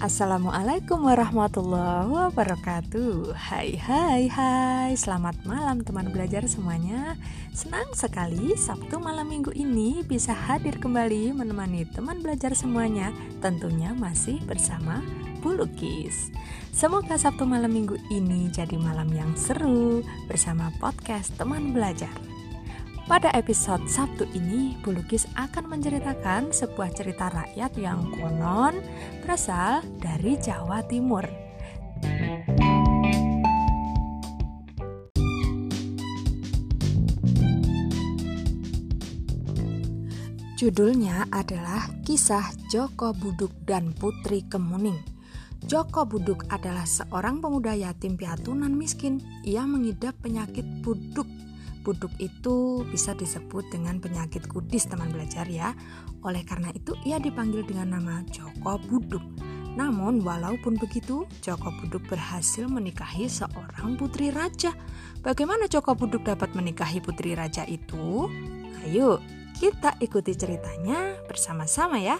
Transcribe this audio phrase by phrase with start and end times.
[0.00, 3.36] Assalamualaikum warahmatullahi wabarakatuh.
[3.36, 4.96] Hai hai hai.
[4.96, 7.20] Selamat malam teman belajar semuanya.
[7.52, 13.10] Senang sekali Sabtu malam minggu ini bisa hadir kembali menemani teman belajar semuanya
[13.42, 15.02] Tentunya masih bersama
[15.42, 16.30] Bulukis
[16.70, 22.29] Semoga Sabtu malam minggu ini jadi malam yang seru Bersama podcast teman belajar
[23.10, 28.78] pada episode Sabtu ini, Bulukis akan menceritakan sebuah cerita rakyat yang konon
[29.26, 31.26] berasal dari Jawa Timur.
[40.54, 45.02] Judulnya adalah Kisah Joko Buduk dan Putri Kemuning.
[45.66, 49.18] Joko Buduk adalah seorang pemuda yatim piatu nan miskin.
[49.42, 51.26] Ia mengidap penyakit buduk
[51.80, 55.72] Buduk itu bisa disebut dengan penyakit kudis teman belajar ya.
[56.20, 59.24] Oleh karena itu ia dipanggil dengan nama Joko Buduk.
[59.78, 64.74] Namun walaupun begitu, Joko Buduk berhasil menikahi seorang putri raja.
[65.24, 68.28] Bagaimana Joko Buduk dapat menikahi putri raja itu?
[68.84, 69.22] Ayo,
[69.56, 72.18] kita ikuti ceritanya bersama-sama ya.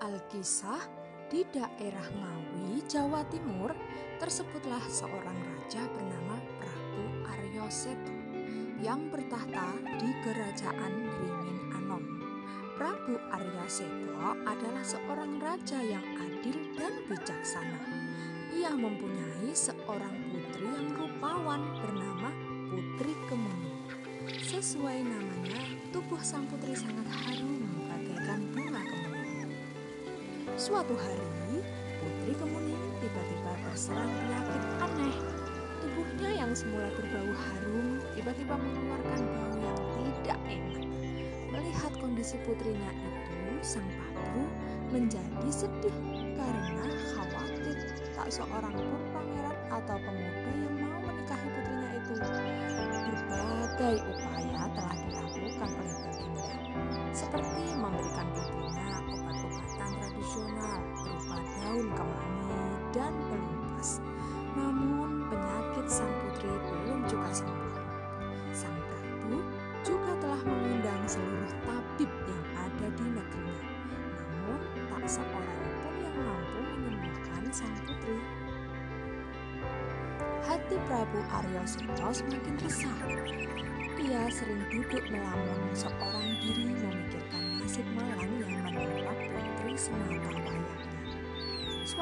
[0.00, 0.99] Alkisah
[1.30, 3.70] di daerah Ngawi, Jawa Timur,
[4.18, 8.10] tersebutlah seorang raja bernama Prabu Aryo Seto
[8.82, 12.02] yang bertahta di kerajaan Ringin Anom.
[12.74, 17.78] Prabu Arya Seto adalah seorang raja yang adil dan bijaksana.
[18.50, 22.34] Ia mempunyai seorang putri yang rupawan bernama
[22.74, 23.86] Putri Kemuning.
[24.50, 25.62] Sesuai namanya,
[25.94, 27.59] tubuh sang putri sangat harum
[30.60, 31.64] Suatu hari,
[32.04, 35.16] Putri Kemuning tiba-tiba terserang penyakit aneh.
[35.80, 40.84] Tubuhnya yang semula berbau harum tiba-tiba mengeluarkan bau yang tidak enak.
[41.48, 44.44] Melihat kondisi putrinya itu, sang prabu
[44.92, 45.96] menjadi sedih
[46.36, 47.80] karena khawatir
[48.12, 52.14] tak seorang pun pangeran atau pemuda yang mau menikahi putrinya itu.
[53.08, 56.52] Berbagai upaya telah dilakukan oleh baginda,
[57.16, 58.59] seperti memberikan obat-obatan
[60.30, 62.62] tradisional berupa daun kemangi
[62.94, 63.98] dan pelumpas.
[64.54, 67.74] Namun penyakit sang putri belum juga sembuh.
[68.54, 69.42] Sang prabu
[69.82, 73.70] juga telah mengundang seluruh tabib yang ada di negerinya.
[74.22, 78.22] Namun tak seorang pun yang mampu menyembuhkan sang putri.
[80.46, 83.02] Hati Prabu Aryo Seto semakin resah.
[83.98, 86.09] Ia sering duduk melamun seorang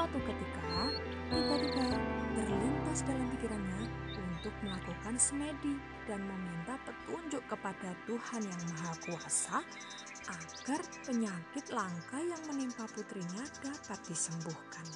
[0.09, 0.89] Suatu ketika,
[1.29, 1.85] tiba-tiba
[2.33, 3.85] terlintas dalam pikirannya
[4.17, 5.77] untuk melakukan semedi
[6.09, 9.61] dan meminta petunjuk kepada Tuhan yang Maha Kuasa
[10.33, 14.89] agar penyakit langka yang menimpa putrinya dapat disembuhkan.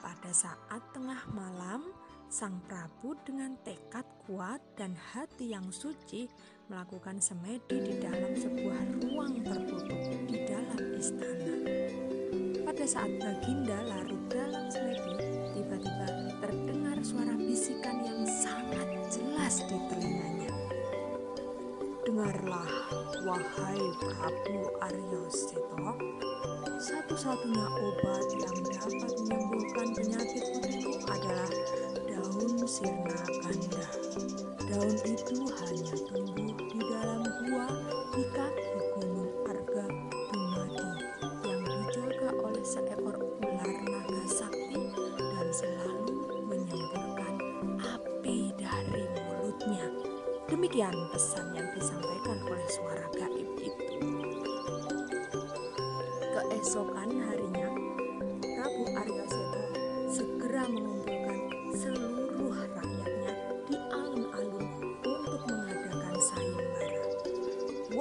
[0.00, 1.92] Pada saat tengah malam,
[2.32, 6.32] Sang Prabu dengan tekad kuat dan hati yang suci
[6.72, 10.00] melakukan semedi di dalam sebuah ruang tertutup
[10.32, 11.91] di dalam istana.
[12.82, 15.14] Pada saat Baginda larut dalam semedi,
[15.54, 20.50] tiba-tiba terdengar suara bisikan yang sangat jelas di telinganya.
[22.02, 22.66] Dengarlah,
[23.22, 25.94] wahai Prabu Aryo Seto,
[26.82, 31.50] satu-satunya obat yang dapat menyembuhkan penyakit putriku adalah
[32.10, 33.86] daun sirna ganda.
[34.58, 36.41] Daun itu hanya tumbuh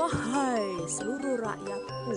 [0.02, 2.16] Wahai seluruh rakyatku,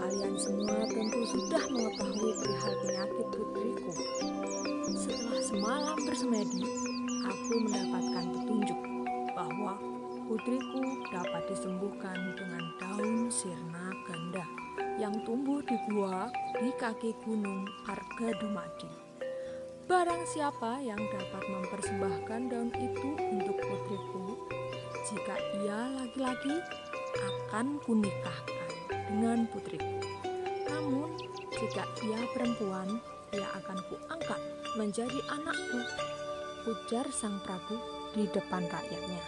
[0.00, 3.92] kalian semua tentu sudah mengetahui perihal penyakit putriku.
[4.88, 6.64] Setelah semalam bersemedi,
[7.28, 8.80] aku mendapatkan petunjuk
[9.36, 9.76] bahwa
[10.32, 10.80] putriku
[11.12, 14.48] dapat disembuhkan dengan daun sirna ganda
[14.96, 18.88] yang tumbuh di gua di kaki gunung Arga Dumadi.
[19.84, 24.40] Barang siapa yang dapat mempersembahkan daun itu untuk putriku,
[25.04, 26.64] jika ia laki-laki
[27.14, 28.68] akan kunikahkan
[29.10, 29.98] dengan putriku.
[30.66, 31.14] Namun,
[31.54, 32.98] jika ia perempuan,
[33.30, 34.40] ia akan kuangkat
[34.74, 35.80] menjadi anakku,
[36.66, 37.78] ujar sang Prabu
[38.14, 39.22] di depan rakyatnya.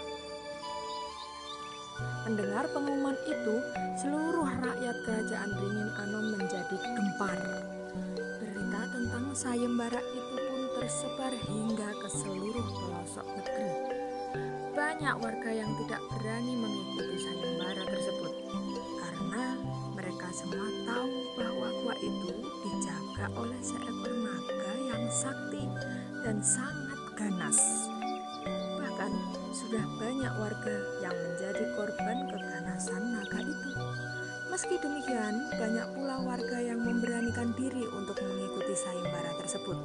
[2.27, 3.56] Mendengar pengumuman itu,
[4.03, 7.39] seluruh rakyat kerajaan Ringin Anom menjadi gempar.
[8.43, 13.71] Berita tentang sayembara itu pun tersebar hingga ke seluruh pelosok negeri.
[14.77, 16.55] Banyak warga yang tidak berani
[23.67, 25.67] seekor naga yang sakti
[26.23, 27.59] dan sangat ganas.
[28.79, 29.13] Bahkan
[29.51, 33.71] sudah banyak warga yang menjadi korban keganasan naga itu.
[34.47, 39.79] Meski demikian, banyak pula warga yang memberanikan diri untuk mengikuti sayembara tersebut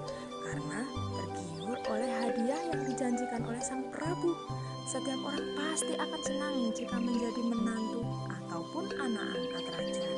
[0.46, 0.86] karena
[1.18, 4.38] tergiur oleh hadiah yang dijanjikan oleh sang Prabu.
[4.86, 10.11] Setiap orang pasti akan senang jika menjadi menantu ataupun anak angkat raja.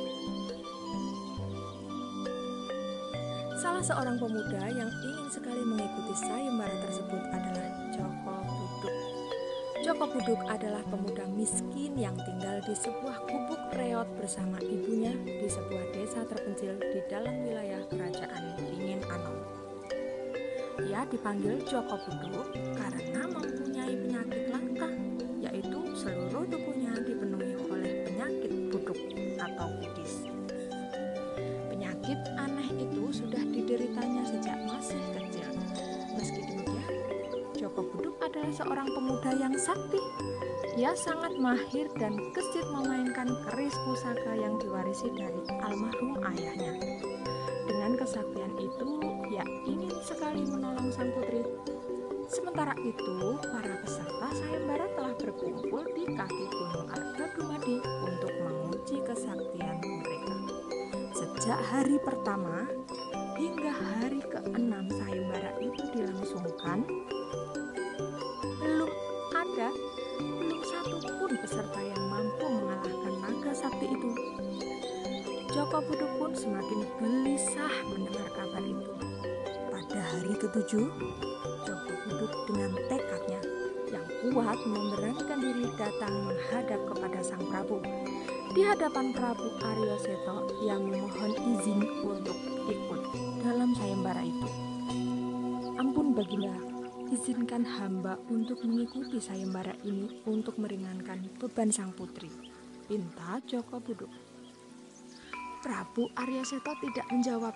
[3.64, 8.96] Salah seorang pemuda yang ingin sekali mengikuti sayembara tersebut adalah Joko Buduk.
[9.88, 15.96] Joko Buduk adalah pemuda miskin yang tinggal di sebuah gubuk reot bersama ibunya di sebuah
[15.96, 19.38] desa terpencil di dalam wilayah kerajaan Dingin Anom.
[20.84, 24.92] Ia dipanggil Joko Buduk karena mempunyai penyakit langka,
[25.40, 29.00] yaitu seluruh tubuhnya dipenuhi oleh penyakit buduk
[29.40, 29.72] atau
[32.84, 35.48] itu sudah dideritanya sejak masih kecil.
[36.20, 36.92] Meski demikian,
[37.56, 40.00] Joko Buduk adalah seorang pemuda yang sakti.
[40.76, 46.74] Ia sangat mahir dan gesit memainkan keris pusaka yang diwarisi dari almarhum ayahnya.
[47.64, 48.90] Dengan kesaktian itu,
[49.32, 51.46] ia ingin sekali menolong sang putri.
[52.28, 59.78] Sementara itu, para peserta sayembara telah berkumpul di kaki Gunung Arga Dumadi untuk menguji kesaktian
[59.80, 60.43] mereka.
[61.24, 62.68] Sejak hari pertama
[63.40, 66.84] hingga hari keenam sayembara itu dilangsungkan,
[68.60, 68.92] belum
[69.32, 69.72] ada
[70.20, 74.12] belum satu pun peserta yang mampu mengalahkan naga sakti itu.
[75.56, 78.92] Joko Buduk pun semakin gelisah mendengar kabar itu.
[79.72, 80.92] Pada hari ketujuh,
[81.64, 83.40] Joko Buduk dengan tekadnya
[83.96, 87.80] yang kuat memberanikan diri datang menghadap kepada Sang Prabu.
[88.54, 92.38] Di hadapan Prabu Aryo Seto yang memohon izin untuk
[92.72, 93.02] ikut
[93.44, 94.48] dalam sayembara itu.
[95.76, 96.56] Ampun baginda,
[97.12, 102.32] izinkan hamba untuk mengikuti sayembara ini untuk meringankan beban sang putri.
[102.88, 104.12] Pinta Joko Buduk.
[105.60, 107.56] Prabu Arya Seto tidak menjawab.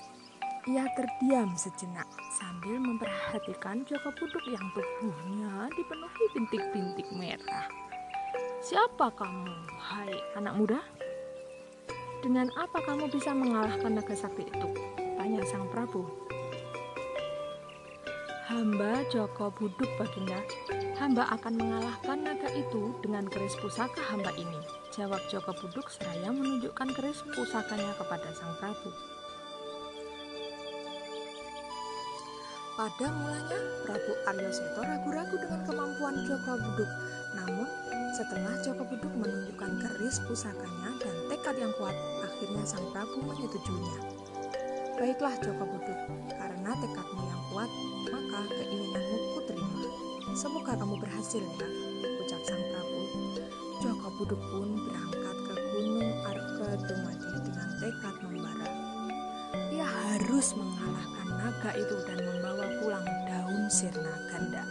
[0.67, 7.71] Ia terdiam sejenak sambil memperhatikan Joko Buduk yang tubuhnya dipenuhi bintik-bintik merah.
[8.59, 10.79] Siapa kamu, hai anak muda?
[12.17, 14.69] Dengan apa kamu bisa mengalahkan naga sakti itu?
[14.97, 16.01] Tanya sang Prabu.
[18.49, 20.39] Hamba Joko Buduk Baginda,
[20.97, 24.57] hamba akan mengalahkan naga itu dengan keris pusaka hamba ini.
[24.95, 28.89] Jawab Joko Buduk seraya menunjukkan keris pusakanya kepada sang Prabu.
[32.77, 33.57] Pada mulanya,
[33.89, 36.85] Prabu Aryo Seto ragu-ragu dengan kemampuan Joko Buduk.
[37.33, 37.65] Namun,
[38.13, 43.97] setelah Joko Buduk menunjukkan keris pusakanya dan tekad yang kuat, akhirnya sang Prabu menyetujuinya.
[44.93, 47.71] Baiklah Joko Buduk, karena tekadmu yang kuat,
[48.13, 49.81] maka keinginanmu kuterima.
[50.37, 51.67] Semoga kamu berhasil ya,
[52.21, 53.01] ucap sang Prabu.
[53.81, 58.69] Joko Buduk pun berangkat ke Gunung Arga Dumadi dengan tekad membara.
[59.73, 62.65] Ia harus mengalahkan naga itu dan membawa
[63.67, 64.63] sirna ganda.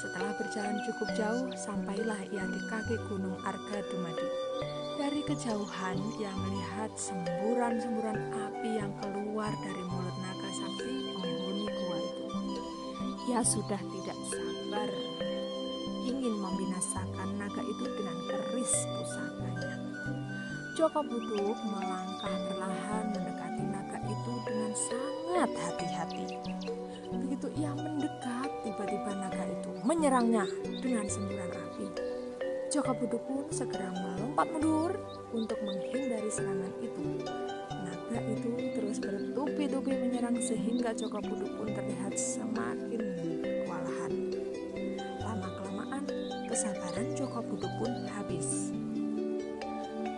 [0.00, 4.28] Setelah berjalan cukup jauh, sampailah ia di kaki Gunung Arga Dumadi.
[4.96, 12.26] Dari kejauhan, ia melihat semburan-semburan api yang keluar dari mulut naga sakti penghuni gua itu.
[13.28, 14.88] Ia sudah tidak sabar
[16.08, 19.74] ingin membinasakan naga itu dengan keris pusakanya.
[20.76, 26.26] Joko Buduk melangkah perlahan mendekati naga itu dengan sangat hati-hati.
[27.06, 30.44] Begitu ia mendekat, tiba-tiba naga itu menyerangnya
[30.82, 31.86] dengan semburan api.
[32.66, 34.92] Joko Buduk pun segera melompat mundur
[35.30, 37.22] untuk menghindari serangan itu.
[37.70, 43.02] Naga itu terus bertubi-tubi menyerang sehingga Joko Buduk pun terlihat semakin
[43.42, 44.12] kewalahan.
[45.22, 46.04] Lama-kelamaan,
[46.50, 48.74] kesabaran Joko Buduk pun habis.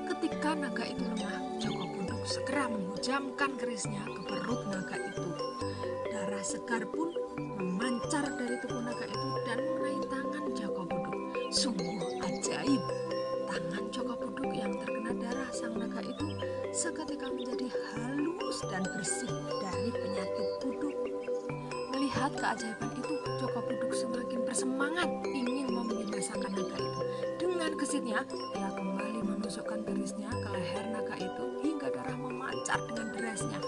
[0.08, 5.47] Ketika naga itu lengah, Joko Buduk segera menghujamkan kerisnya ke perut naga itu.
[6.38, 11.18] Darah segar pun memancar dari tubuh naga itu dan mengenai tangan Joko Buduk.
[11.50, 12.78] Sungguh ajaib.
[13.50, 16.38] Tangan Joko Buduk yang terkena darah sang naga itu
[16.70, 20.94] seketika menjadi halus dan bersih dari penyakit buduk.
[21.90, 27.02] Melihat keajaiban itu, Joko Buduk semakin bersemangat ingin membinasakan naga itu
[27.34, 28.22] dengan gesitnya,
[28.54, 33.58] ia kembali menusukkan kerisnya ke leher naga itu hingga darah memancar dengan derasnya.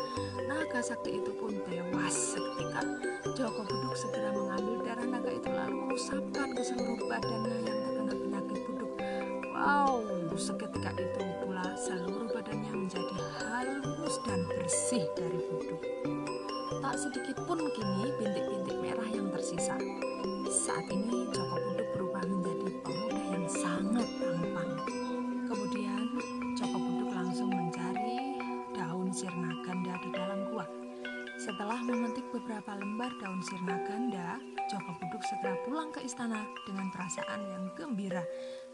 [0.51, 2.83] Naga sakti itu pun tewas seketika.
[3.39, 8.59] Joko Buduk segera mengambil darah naga itu lalu mengusapkan ke seluruh badannya yang terkena penyakit
[8.67, 8.91] buduk.
[9.55, 10.03] Wow,
[10.35, 15.83] seketika itu pula seluruh badannya menjadi halus dan bersih dari buduk.
[16.83, 19.79] Tak sedikit pun kini bintik-bintik merah yang tersisa.
[20.51, 21.80] Saat ini Joko Buduk
[31.91, 34.39] memetik beberapa lembar daun sirna ganda,
[34.71, 38.23] Joko Buduk segera pulang ke istana dengan perasaan yang gembira.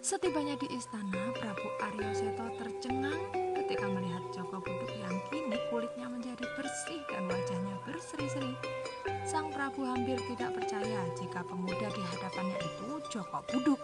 [0.05, 3.17] Setibanya di istana, Prabu Aryo Seto tercengang
[3.57, 8.53] ketika melihat Joko Buduk yang kini kulitnya menjadi bersih dan wajahnya berseri-seri.
[9.25, 13.81] Sang Prabu hampir tidak percaya jika pemuda di hadapannya itu Joko Buduk.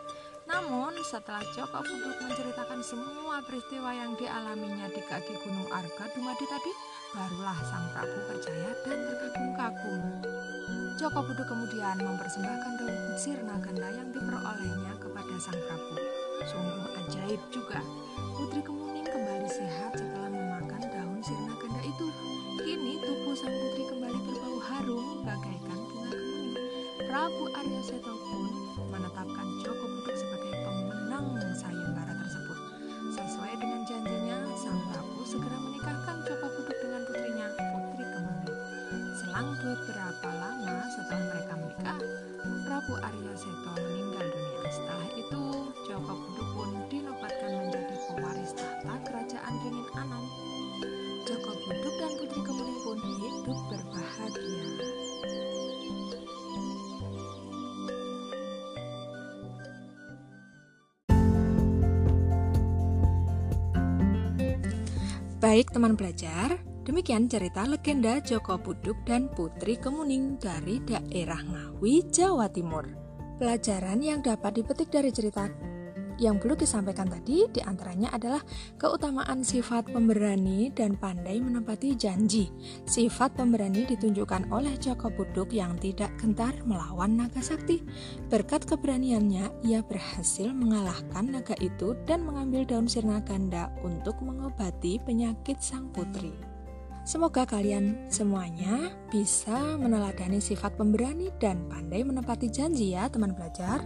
[0.52, 6.72] Namun setelah Joko Buduk menceritakan semua peristiwa yang dialaminya di kaki Gunung Arga Dumadi tadi,
[7.16, 10.02] barulah sang Prabu percaya dan terkagum-kagum.
[11.00, 15.96] Joko Buduk kemudian mempersembahkan daun sirna ganda yang diperolehnya kepada sang Prabu.
[16.44, 17.80] Sungguh ajaib juga.
[18.36, 22.06] Putri Kemuning kembali sehat setelah memakan daun sirna ganda itu.
[22.60, 26.54] Kini tubuh sang putri kembali berbau harum bagaikan bunga kemuning.
[27.08, 28.61] Prabu Arya Seto pun
[65.42, 66.54] Baik teman belajar,
[66.86, 72.86] demikian cerita legenda Joko Buduk dan Putri Kemuning dari daerah Ngawi, Jawa Timur.
[73.42, 75.50] Pelajaran yang dapat dipetik dari cerita
[76.18, 78.42] yang perlu disampaikan tadi di antaranya adalah
[78.76, 82.48] keutamaan sifat pemberani dan pandai menepati janji.
[82.88, 87.84] Sifat pemberani ditunjukkan oleh Joko Buduk yang tidak gentar melawan naga sakti.
[88.28, 95.60] Berkat keberaniannya, ia berhasil mengalahkan naga itu dan mengambil daun sirna ganda untuk mengobati penyakit
[95.60, 96.52] sang putri.
[97.02, 103.82] Semoga kalian semuanya bisa meneladani sifat pemberani dan pandai menepati janji ya teman belajar.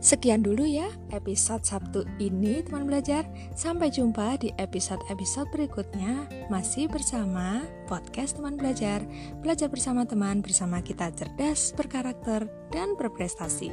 [0.00, 3.28] Sekian dulu ya episode Sabtu ini teman belajar.
[3.52, 9.04] Sampai jumpa di episode-episode berikutnya masih bersama podcast teman belajar.
[9.44, 13.68] Belajar bersama teman bersama kita cerdas, berkarakter, dan berprestasi.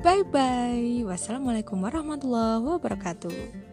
[0.00, 1.04] Bye bye.
[1.04, 3.65] Wassalamualaikum warahmatullahi wabarakatuh.